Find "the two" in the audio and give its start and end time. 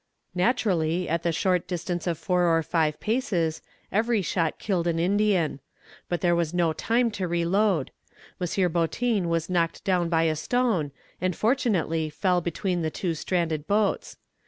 12.81-13.13